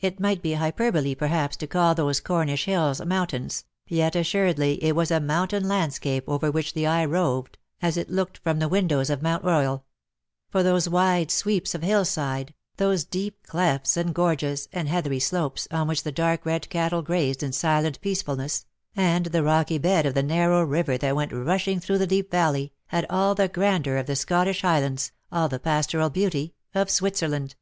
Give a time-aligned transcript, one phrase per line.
[0.00, 5.10] It might be hyperbole perhaps to call those Cornish hills mountains, yet assuredly it was
[5.10, 8.66] a mountain land scape over which the eye roved as it looked from 14 THE
[8.66, 8.70] DAYS THAT ARE NO MORE.
[8.70, 9.84] the windows of Mount Royal;
[10.48, 15.66] for those wide sweeps of hill side^ those deep clefts and gorges, and heathery slopes,
[15.72, 18.64] on which the dark red cattle grazed in silent peacefulness,
[18.94, 22.72] and the rocky bed of the narrow river that went rushing through the deep valley,
[22.86, 27.56] had all the grandeur of the Scottish Highlands, all the pastoral beauty of Switzerland.